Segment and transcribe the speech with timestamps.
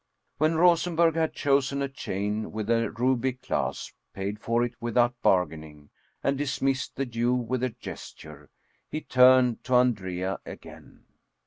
[0.39, 5.91] When Rosenberg had chosen a chain with a ruby clasp, paid for it without bargaining,
[6.23, 8.49] and dismissed the Jew with a gesture,
[8.89, 11.05] he turned to Andrea again.